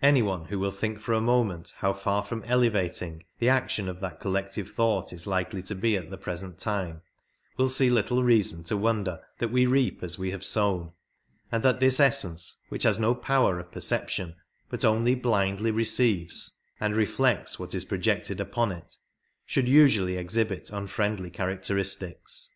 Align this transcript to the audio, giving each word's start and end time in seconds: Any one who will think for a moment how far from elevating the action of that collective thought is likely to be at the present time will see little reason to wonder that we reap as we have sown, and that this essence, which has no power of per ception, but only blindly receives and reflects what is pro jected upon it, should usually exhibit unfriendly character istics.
Any 0.00 0.22
one 0.22 0.44
who 0.44 0.60
will 0.60 0.70
think 0.70 1.00
for 1.00 1.12
a 1.12 1.20
moment 1.20 1.72
how 1.78 1.92
far 1.92 2.22
from 2.22 2.44
elevating 2.44 3.24
the 3.40 3.48
action 3.48 3.88
of 3.88 3.98
that 3.98 4.20
collective 4.20 4.70
thought 4.70 5.12
is 5.12 5.26
likely 5.26 5.60
to 5.64 5.74
be 5.74 5.96
at 5.96 6.08
the 6.08 6.16
present 6.16 6.60
time 6.60 7.02
will 7.56 7.68
see 7.68 7.90
little 7.90 8.22
reason 8.22 8.62
to 8.62 8.76
wonder 8.76 9.20
that 9.38 9.50
we 9.50 9.66
reap 9.66 10.04
as 10.04 10.20
we 10.20 10.30
have 10.30 10.44
sown, 10.44 10.92
and 11.50 11.64
that 11.64 11.80
this 11.80 11.98
essence, 11.98 12.58
which 12.68 12.84
has 12.84 13.00
no 13.00 13.12
power 13.12 13.58
of 13.58 13.72
per 13.72 13.80
ception, 13.80 14.36
but 14.68 14.84
only 14.84 15.16
blindly 15.16 15.72
receives 15.72 16.60
and 16.78 16.94
reflects 16.94 17.58
what 17.58 17.74
is 17.74 17.84
pro 17.84 17.98
jected 17.98 18.38
upon 18.38 18.70
it, 18.70 18.98
should 19.46 19.66
usually 19.68 20.16
exhibit 20.16 20.70
unfriendly 20.72 21.28
character 21.28 21.74
istics. 21.74 22.50